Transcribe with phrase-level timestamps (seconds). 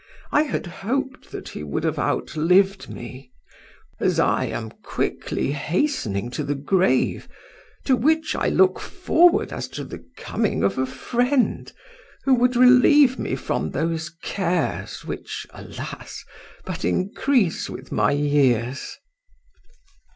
[0.31, 3.31] "I had hoped that he would have outlived me,
[3.99, 7.27] as I am quickly hastening to the grave,
[7.85, 11.71] to which I look forward as to the coming of a friend,
[12.23, 16.23] who would relieve me from those cares which, alas!
[16.65, 18.97] but increase with my years."